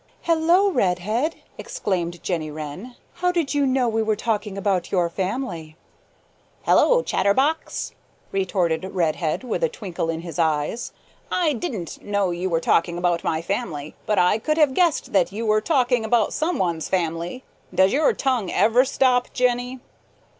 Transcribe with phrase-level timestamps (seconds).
[0.23, 2.95] "Hello, Redhead!" exclaimed Jenny Wren.
[3.13, 5.75] "How did you know we were talking about your family?"
[6.63, 7.91] "Hello, chatterbox,"
[8.31, 10.91] retorted Redhead with a twinkle in his eyes.
[11.31, 15.31] "I didn't know you were talking about my family, but I could have guessed that
[15.31, 17.43] you were talking about some one's family.
[17.71, 19.81] Does your tongue ever stop, Jenny?"